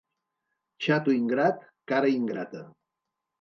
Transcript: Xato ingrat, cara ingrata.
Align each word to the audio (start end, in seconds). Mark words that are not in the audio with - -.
Xato 0.85 1.13
ingrat, 1.17 1.61
cara 1.93 2.11
ingrata. 2.15 2.65